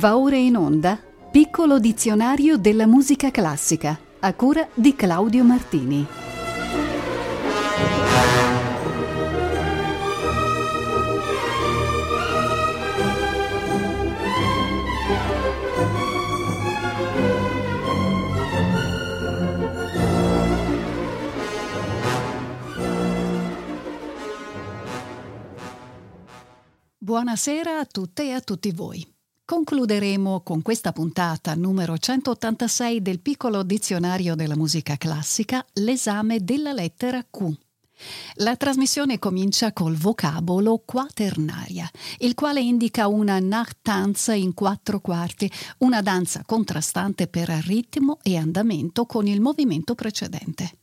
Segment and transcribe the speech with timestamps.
[0.00, 0.98] Va ora in onda
[1.30, 6.06] Piccolo dizionario della musica classica a cura di Claudio Martini.
[26.96, 29.19] Buonasera a tutte e a tutti voi.
[29.50, 37.20] Concluderemo con questa puntata numero 186 del piccolo dizionario della musica classica l'esame della lettera
[37.28, 37.52] Q.
[38.34, 46.00] La trasmissione comincia col vocabolo quaternaria, il quale indica una Nachtanz in quattro quarti, una
[46.00, 50.79] danza contrastante per ritmo e andamento con il movimento precedente.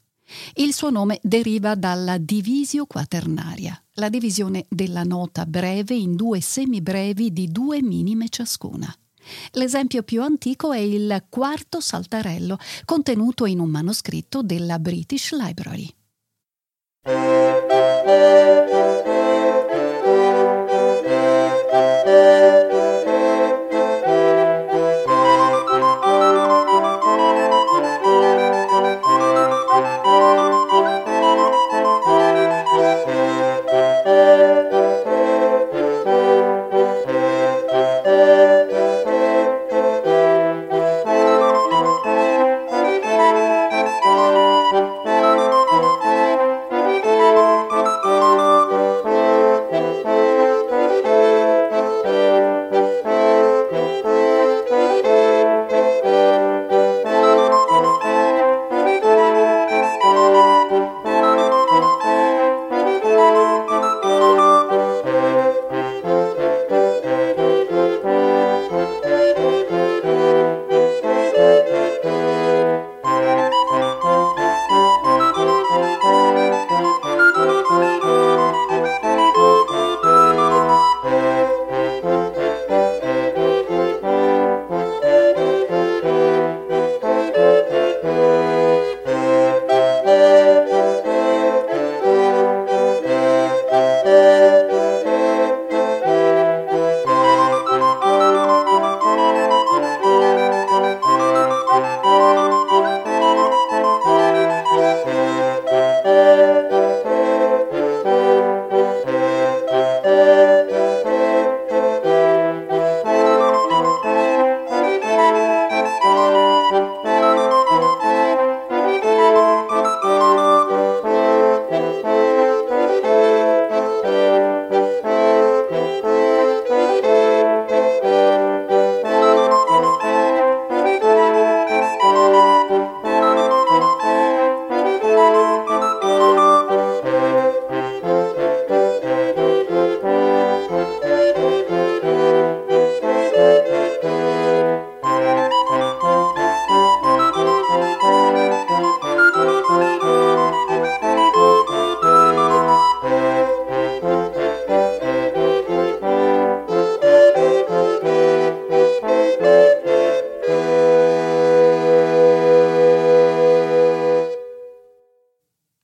[0.55, 7.31] Il suo nome deriva dalla divisio quaternaria, la divisione della nota breve in due semibrevi
[7.31, 8.93] di due minime ciascuna.
[9.51, 15.93] L'esempio più antico è il quarto saltarello, contenuto in un manoscritto della British Library.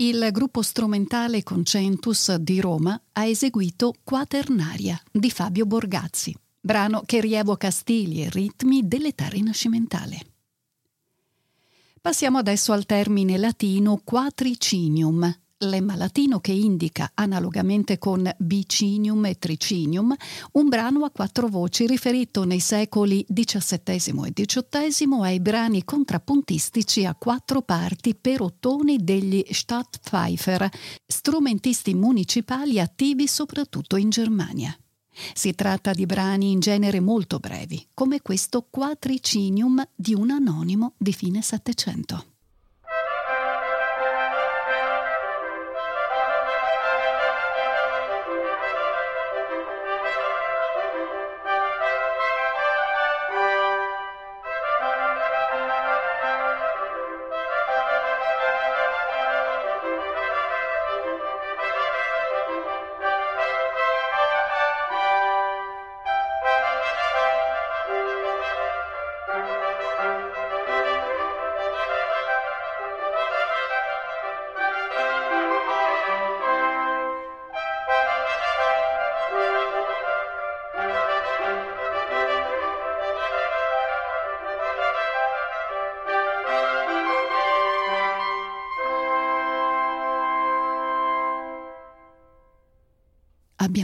[0.08, 7.72] Il gruppo strumentale Concentus di Roma ha eseguito Quaternaria di Fabio Borgazzi, brano che rievoca
[7.72, 10.20] stili e ritmi dell'età rinascimentale.
[12.02, 20.16] Passiamo adesso al termine latino quatricinium, lemma latino che indica, analogamente con bicinium e tricinium,
[20.54, 27.16] un brano a quattro voci riferito nei secoli XVII e XVIII ai brani contrappuntistici a
[27.16, 30.70] quattro parti per ottoni degli Stadtpfeifer,
[31.06, 34.76] strumentisti municipali attivi soprattutto in Germania.
[35.34, 41.14] Si tratta di brani in genere molto brevi, come questo quatricinium di un anonimo di
[41.14, 42.33] fine Settecento.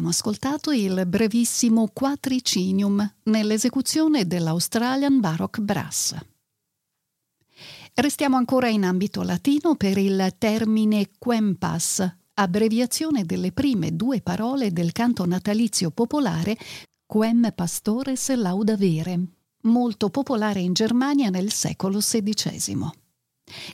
[0.09, 6.15] Ascoltato il brevissimo Quatricinium nell'esecuzione dell'Australian Baroque Brass.
[7.93, 14.91] Restiamo ancora in ambito latino per il termine quempas, abbreviazione delle prime due parole del
[14.91, 16.57] canto natalizio popolare
[17.05, 19.19] Quem Pastores Laudavere,
[19.63, 23.07] molto popolare in Germania nel secolo XVI.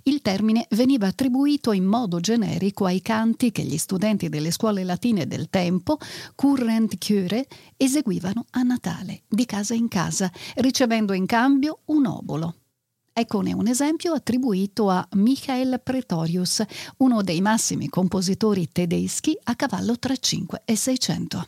[0.03, 5.27] Il termine veniva attribuito in modo generico ai canti che gli studenti delle scuole latine
[5.27, 5.97] del tempo,
[6.35, 12.55] current cure, eseguivano a Natale, di casa in casa, ricevendo in cambio un obolo.
[13.17, 16.61] Eccone un esempio attribuito a Michael Pretorius,
[16.97, 21.47] uno dei massimi compositori tedeschi a cavallo tra 5 e 600.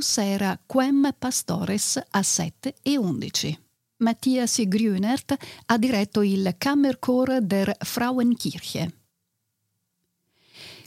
[0.00, 3.58] Pretorius era Quem Pastores a 7 e 11.
[3.98, 8.92] Mattias Grünert ha diretto il Kammerchor der Frauenkirche.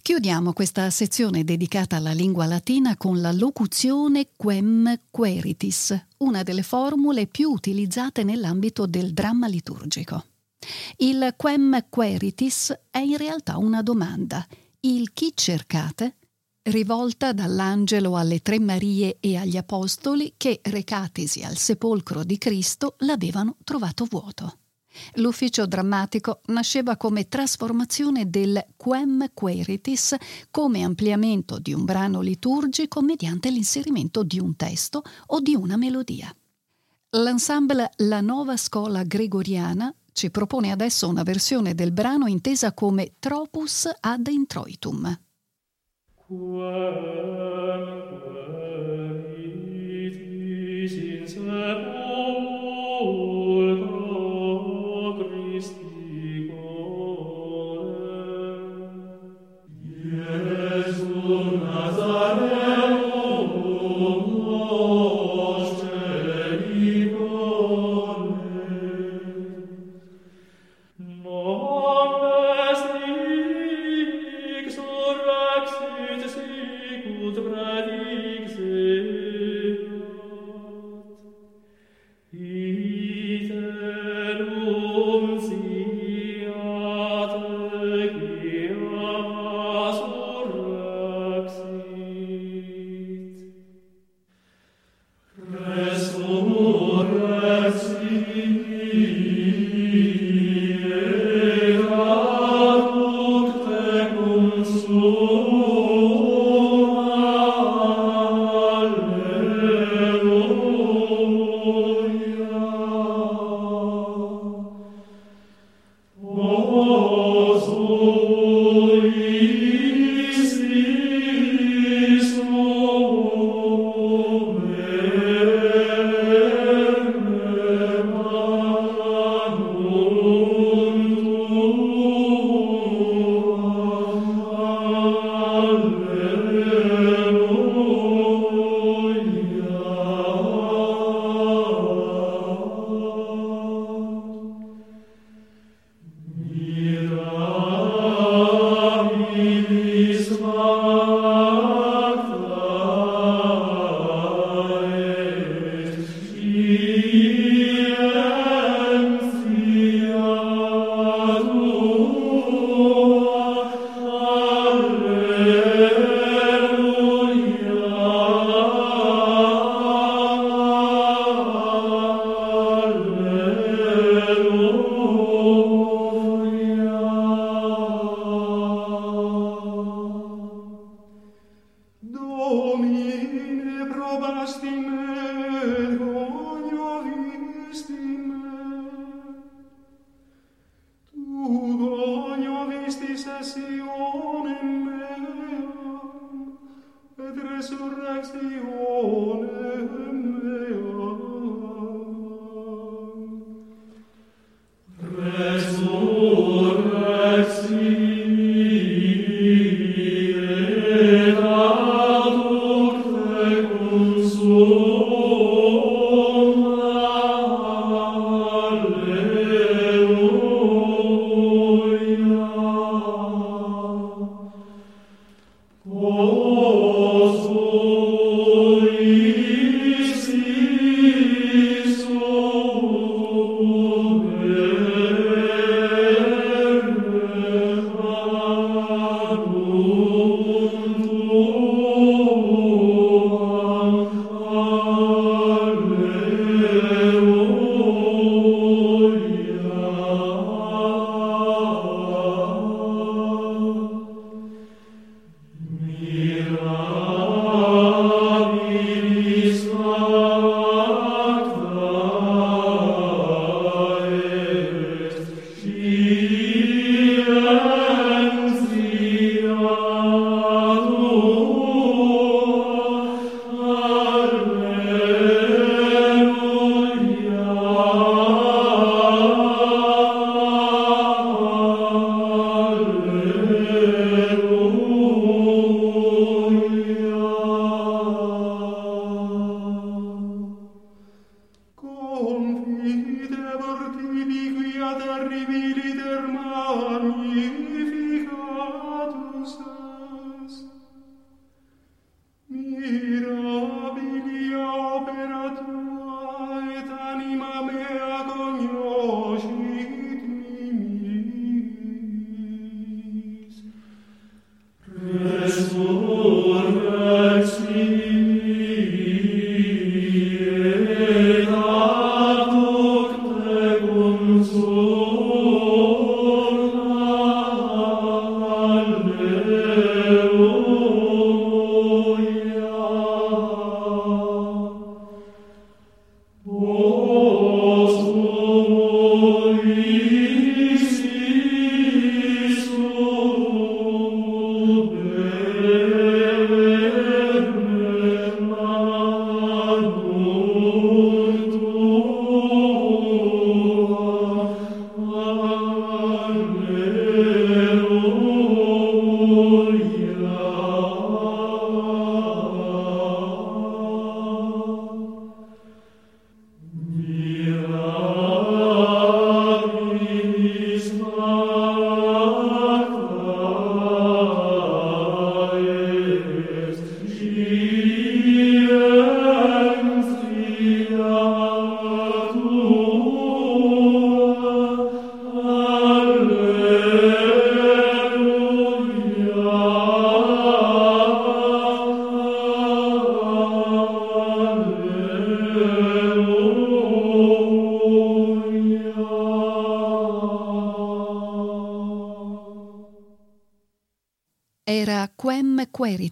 [0.02, 7.28] Chiudiamo questa sezione dedicata alla lingua latina con la locuzione quem queritis, una delle formule
[7.28, 10.26] più utilizzate nell'ambito del dramma liturgico.
[10.98, 14.46] Il quem queritis è in realtà una domanda.
[14.80, 16.16] Il chi cercate
[16.64, 23.58] rivolta dall'angelo alle tre Marie e agli Apostoli che, recatisi al sepolcro di Cristo, l'avevano
[23.64, 24.58] trovato vuoto.
[25.16, 30.16] L'ufficio drammatico nasceva come trasformazione del quem queritis
[30.52, 36.34] come ampliamento di un brano liturgico mediante l'inserimento di un testo o di una melodia.
[37.16, 43.90] L'ensemble La Nuova Scola Gregoriana ci propone adesso una versione del brano intesa come Tropus
[44.00, 45.20] ad introitum,
[46.34, 48.63] quem quem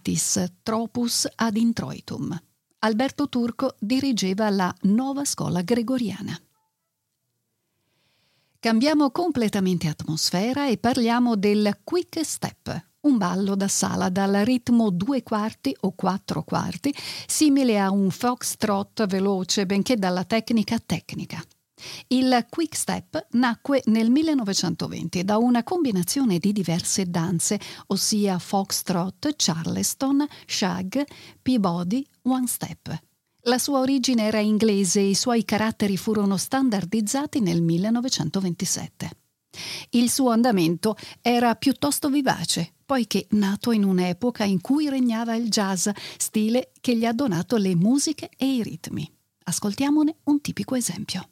[0.02, 2.36] Queritis Tropus ad Introitum.
[2.80, 6.36] Alberto Turco dirigeva la nuova scuola gregoriana.
[8.58, 15.22] Cambiamo completamente atmosfera e parliamo del quick step, un ballo da sala dal ritmo due
[15.22, 16.92] quarti o quattro quarti,
[17.26, 21.40] simile a un foxtrot veloce, benché dalla tecnica tecnica.
[22.08, 27.58] Il quick step nacque nel 1920 da una combinazione di diverse danze,
[27.88, 31.04] ossia foxtrot, charleston, shag,
[31.40, 33.00] peabody, one step.
[33.46, 39.10] La sua origine era inglese e i suoi caratteri furono standardizzati nel 1927.
[39.90, 45.88] Il suo andamento era piuttosto vivace, poiché nato in un'epoca in cui regnava il jazz,
[46.16, 49.10] stile che gli ha donato le musiche e i ritmi.
[49.44, 51.31] Ascoltiamone un tipico esempio.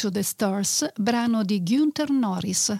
[0.00, 2.74] to the Stars, brano di Gunther Norris.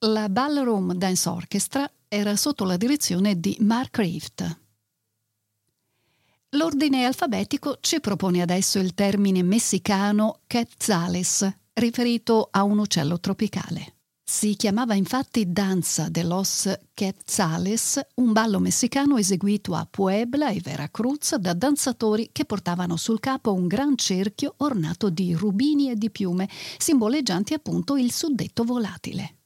[0.00, 4.60] La Ballroom Dance Orchestra era sotto la direzione di Mark Rift.
[6.50, 13.97] L'ordine alfabetico ci propone adesso il termine messicano quetzales, riferito a un uccello tropicale.
[14.30, 21.36] Si chiamava infatti Danza de los Quetzales, un ballo messicano eseguito a Puebla e Veracruz
[21.36, 26.46] da danzatori che portavano sul capo un gran cerchio ornato di rubini e di piume,
[26.76, 29.37] simboleggianti appunto il suddetto volatile.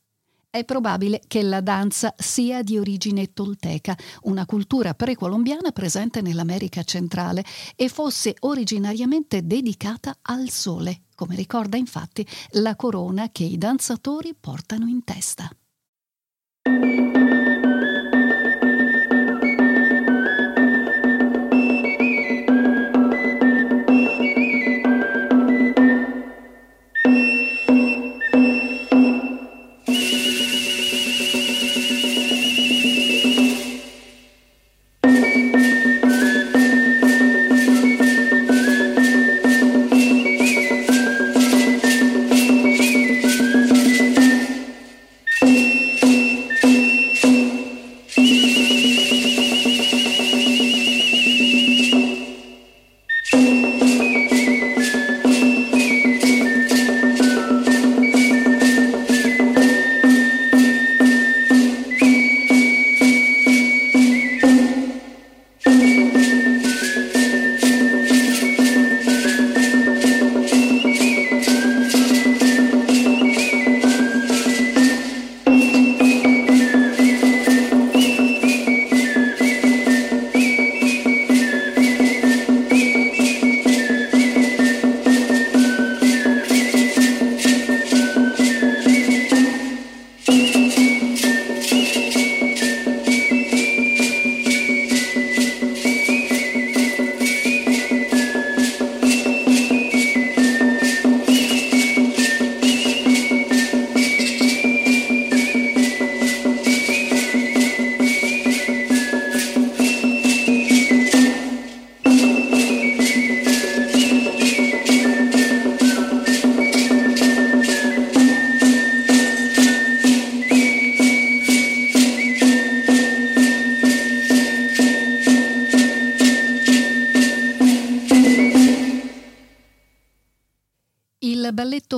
[0.55, 7.43] È probabile che la danza sia di origine tolteca, una cultura precolombiana presente nell'America centrale,
[7.75, 14.89] e fosse originariamente dedicata al sole, come ricorda infatti la corona che i danzatori portano
[14.89, 15.49] in testa.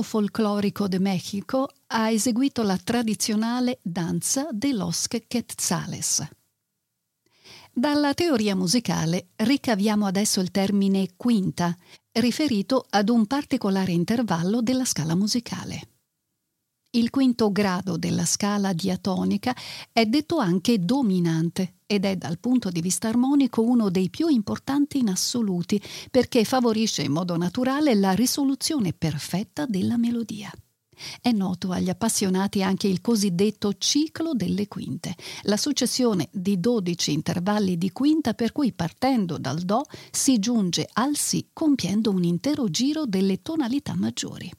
[0.01, 6.27] Folclorico de México ha eseguito la tradizionale danza de los Quetzales.
[7.71, 11.75] Dalla teoria musicale ricaviamo adesso il termine quinta,
[12.13, 15.94] riferito ad un particolare intervallo della scala musicale.
[16.95, 19.53] Il quinto grado della scala diatonica
[19.91, 24.99] è detto anche dominante ed è dal punto di vista armonico uno dei più importanti
[24.99, 30.49] in assoluti perché favorisce in modo naturale la risoluzione perfetta della melodia.
[31.19, 37.77] È noto agli appassionati anche il cosiddetto ciclo delle quinte, la successione di 12 intervalli
[37.77, 43.05] di quinta per cui partendo dal Do si giunge al Si compiendo un intero giro
[43.05, 44.49] delle tonalità maggiori.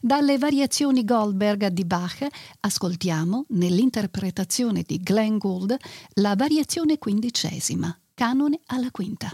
[0.00, 2.26] Dalle variazioni Goldberg di Bach
[2.60, 5.76] ascoltiamo, nell'interpretazione di Glenn Gould,
[6.14, 9.30] la variazione quindicesima, canone alla quinta.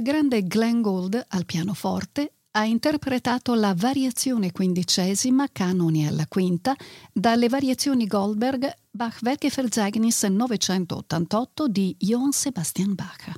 [0.00, 6.74] Grande Glenn Gould al pianoforte ha interpretato la variazione quindicesima, canoni alla quinta,
[7.12, 13.32] dalle variazioni Goldberg Bach Werkeverzeichnis 988 di Johann Sebastian Bach.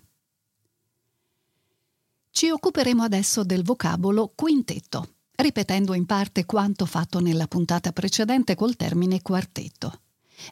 [2.31, 8.77] Ci occuperemo adesso del vocabolo quintetto, ripetendo in parte quanto fatto nella puntata precedente col
[8.77, 10.01] termine quartetto.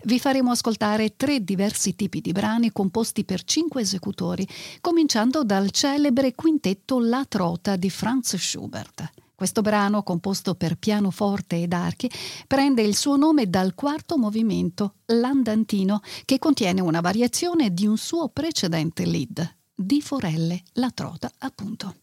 [0.03, 4.46] Vi faremo ascoltare tre diversi tipi di brani composti per cinque esecutori,
[4.81, 9.12] cominciando dal celebre quintetto La Trota di Franz Schubert.
[9.35, 12.11] Questo brano, composto per pianoforte ed archi,
[12.46, 18.29] prende il suo nome dal quarto movimento, l'andantino, che contiene una variazione di un suo
[18.29, 21.96] precedente lead, di Forelle, La Trota, appunto.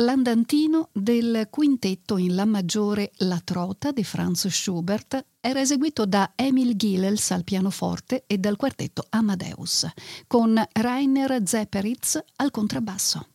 [0.00, 6.76] L'andantino del quintetto in La maggiore La Trota di Franz Schubert era eseguito da Emil
[6.76, 9.88] Gilels al pianoforte e dal quartetto Amadeus,
[10.28, 13.28] con Rainer Zepperitz al contrabbasso.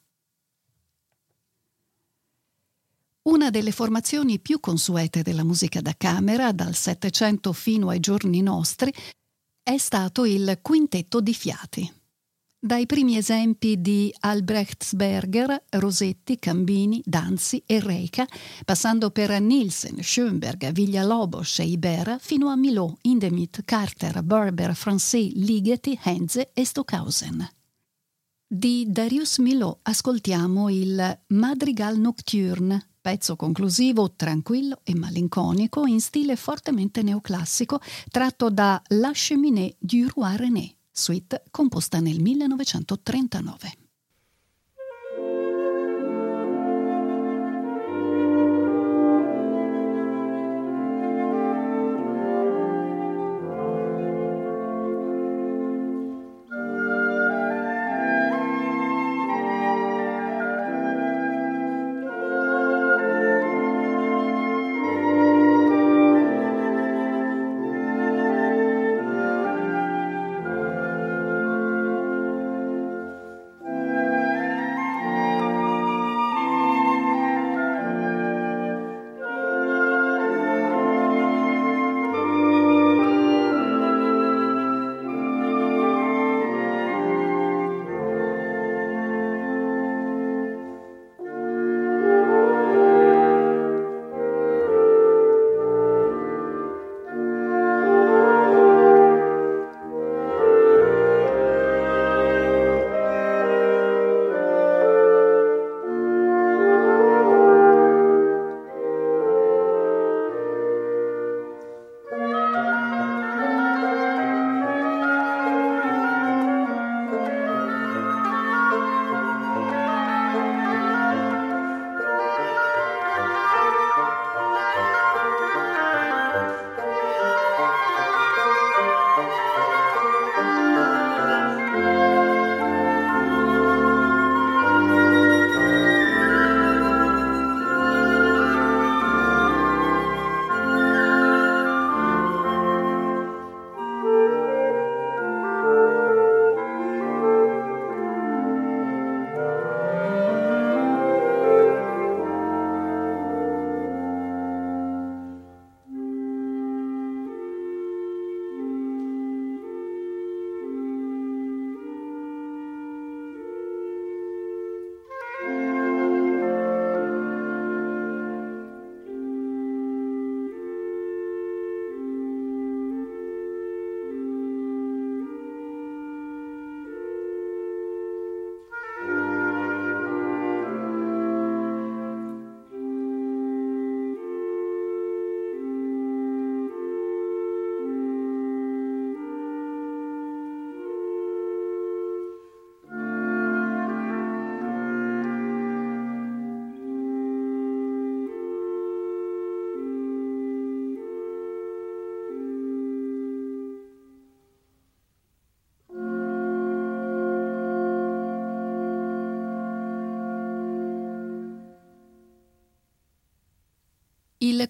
[3.24, 8.93] Una delle formazioni più consuete della musica da camera, dal Settecento fino ai giorni nostri,
[9.61, 12.03] è stato il quintetto di fiati.
[12.66, 18.26] Dai primi esempi di Albrechtsberger, Rosetti, Cambini, Danzi e Reika,
[18.64, 25.99] passando per Nielsen, Schoenberg, Villalobos e Ibera, fino a Milot, Indemith, Carter, Berber, Francais, Ligeti,
[26.01, 27.45] Henze e Stockhausen.
[28.47, 37.01] Di Darius Milot ascoltiamo il Madrigal Nocturne, pezzo conclusivo tranquillo e malinconico in stile fortemente
[37.01, 43.83] neoclassico, tratto da La Cheminée du Roi René suite composta nel 1939.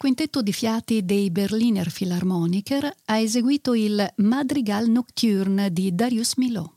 [0.03, 6.69] Quintetto di fiati dei Berliner Philharmoniker ha eseguito il Madrigal Nocturne di Darius Milhaud.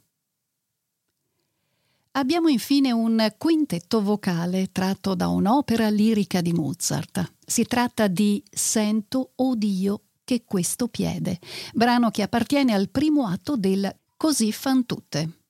[2.12, 7.32] Abbiamo infine un quintetto vocale tratto da un'opera lirica di Mozart.
[7.44, 11.40] Si tratta di Sento, o Dio, che questo piede,
[11.74, 15.45] brano che appartiene al primo atto del Così fan tutte.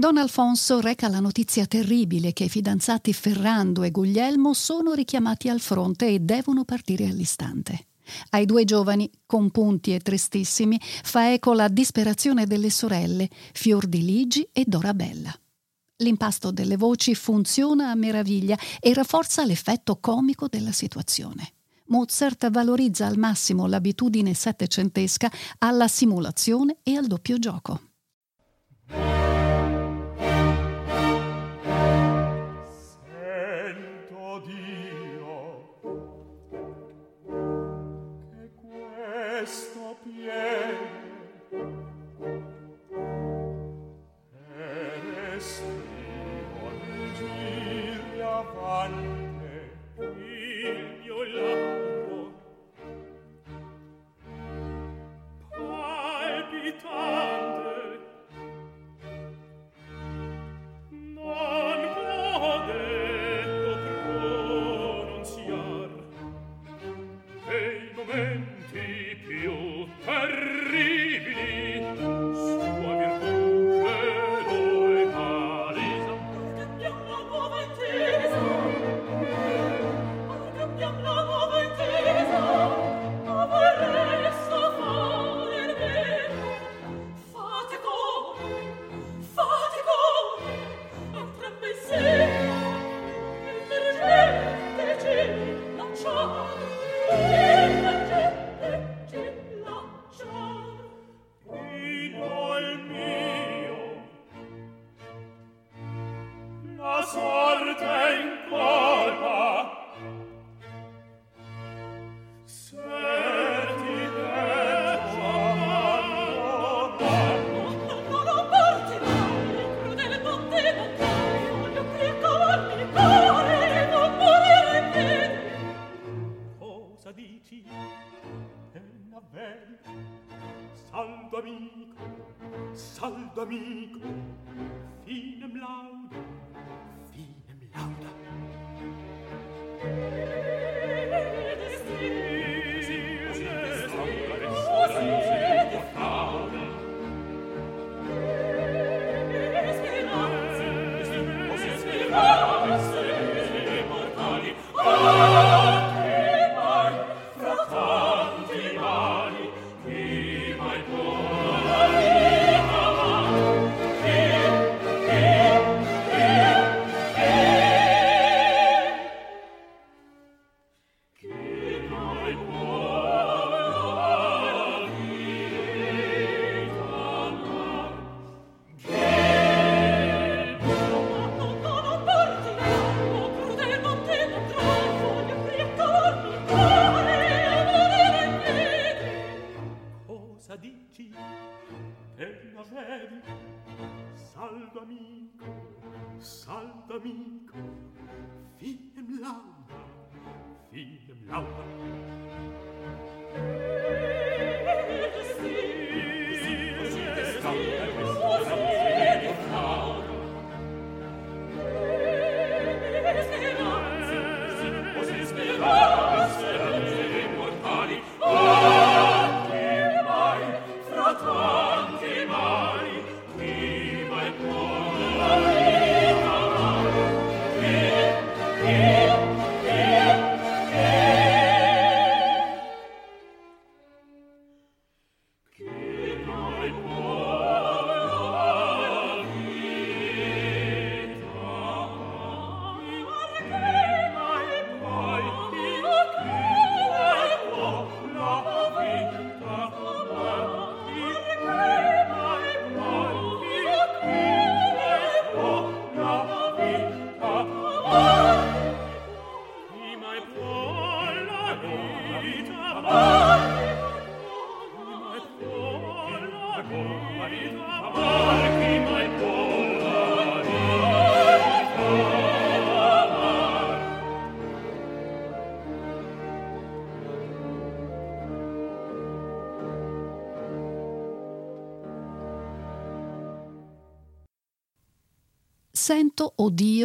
[0.00, 5.58] Don Alfonso reca la notizia terribile che i fidanzati Ferrando e Guglielmo sono richiamati al
[5.58, 7.86] fronte e devono partire all'istante.
[8.30, 14.48] Ai due giovani, compunti e tristissimi, fa eco la disperazione delle sorelle, Fior di Ligi
[14.52, 15.36] e Dorabella.
[15.96, 21.54] L'impasto delle voci funziona a meraviglia e rafforza l'effetto comico della situazione.
[21.86, 25.28] Mozart valorizza al massimo l'abitudine settecentesca
[25.58, 27.80] alla simulazione e al doppio gioco.
[40.28, 40.67] Yeah.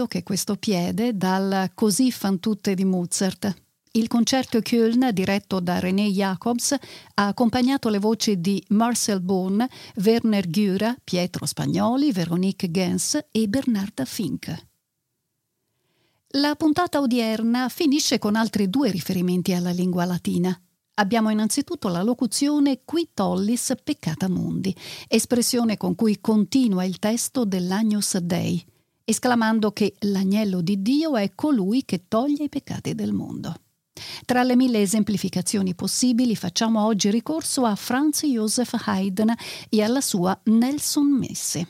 [0.03, 3.53] Oddio, che questo piede dal Così fan tutte di Mozart.
[3.91, 6.75] Il concerto Köln, diretto da René Jacobs,
[7.15, 9.65] ha accompagnato le voci di Marcel Bohn,
[10.03, 14.67] Werner Güra, Pietro Spagnoli, Veronique Gens e Bernarda Fink.
[16.35, 20.59] La puntata odierna finisce con altri due riferimenti alla lingua latina.
[20.95, 24.75] Abbiamo innanzitutto la locuzione qui tollis peccata mundi,
[25.07, 28.63] espressione con cui continua il testo dell'Agnus Dei,
[29.03, 33.55] esclamando che l'agnello di Dio è colui che toglie i peccati del mondo.
[34.25, 39.33] Tra le mille esemplificazioni possibili facciamo oggi ricorso a Franz Joseph Haydn
[39.69, 41.67] e alla sua Nelson Messe.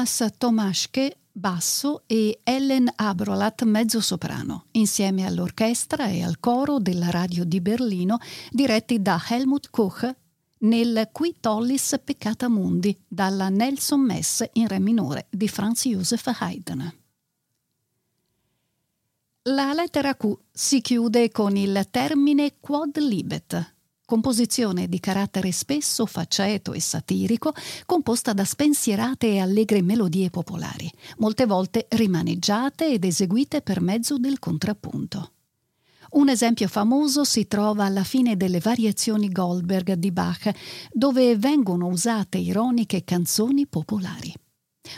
[0.00, 7.60] Thomas Tomaschke basso e Ellen Abrolat mezzosoprano, insieme all'orchestra e al coro della radio di
[7.60, 10.10] Berlino diretti da Helmut Koch,
[10.60, 16.94] nel Qui tollis peccata mundi dalla Nelson Messe in re minore di Franz Joseph Haydn.
[19.42, 23.74] La lettera Q si chiude con il termine quod libet,
[24.10, 27.52] composizione di carattere spesso faceto e satirico,
[27.86, 34.40] composta da spensierate e allegre melodie popolari, molte volte rimaneggiate ed eseguite per mezzo del
[34.40, 35.30] contrappunto.
[36.14, 40.50] Un esempio famoso si trova alla fine delle variazioni Goldberg di Bach,
[40.90, 44.34] dove vengono usate ironiche canzoni popolari.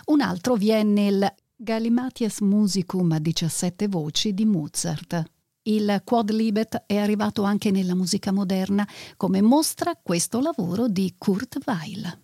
[0.07, 5.23] Un altro vi è nel Galimatias Musicum a 17 voci di Mozart.
[5.65, 8.87] Il Quodlibet è arrivato anche nella musica moderna,
[9.17, 12.22] come mostra questo lavoro di Kurt Weill.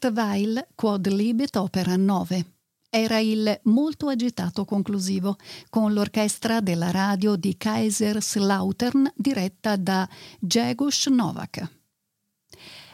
[0.00, 2.44] Kurt Weill, Quod Libet Opera 9.
[2.88, 5.36] Era il molto agitato conclusivo,
[5.68, 11.79] con l'orchestra della radio di Kaiserslautern diretta da Jegush Novak.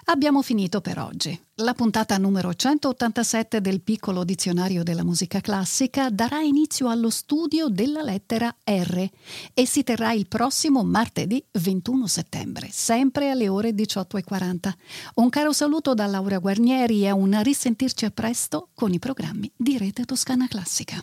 [0.09, 1.37] Abbiamo finito per oggi.
[1.57, 8.03] La puntata numero 187 del piccolo dizionario della musica classica darà inizio allo studio della
[8.03, 9.11] lettera R
[9.53, 14.73] e si terrà il prossimo martedì 21 settembre, sempre alle ore 18.40.
[15.15, 19.77] Un caro saluto da Laura Guarnieri e un risentirci a presto con i programmi di
[19.77, 21.03] Rete Toscana Classica.